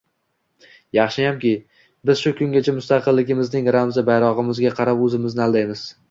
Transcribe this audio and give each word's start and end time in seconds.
Yaxshiyamki, 0.97 1.49
biz 2.09 2.23
shu 2.23 2.31
kungacha 2.39 2.73
mustaqilligimizning 2.77 3.67
ramzi--- 3.75 4.03
bayrog'imizga 4.07 4.73
qarab 4.81 5.05
o'zimizni 5.09 5.45
aldaymiz 5.47 5.85